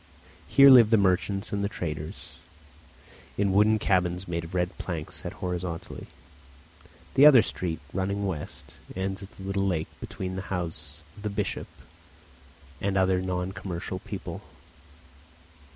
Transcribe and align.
Here 0.47 0.71
live 0.71 0.89
the 0.89 0.97
merchants 0.97 1.53
and 1.53 1.69
traders, 1.69 2.31
in 3.37 3.51
wooden 3.53 3.77
cabins 3.77 4.27
made 4.27 4.43
of 4.43 4.55
red 4.55 4.75
planks 4.79 5.17
set 5.17 5.33
horizontally; 5.33 6.07
the 7.13 7.27
other 7.27 7.43
street, 7.43 7.79
running 7.93 8.25
west, 8.25 8.77
ends 8.95 9.21
at 9.21 9.29
the 9.37 9.43
little 9.43 9.67
lake 9.67 9.89
between 9.99 10.35
the 10.37 10.41
house 10.49 11.03
of 11.15 11.21
the 11.21 11.29
bishop 11.29 11.67
and 12.81 12.97
other 12.97 13.21
non 13.21 13.51
commercial 13.51 13.99
people. 13.99 14.41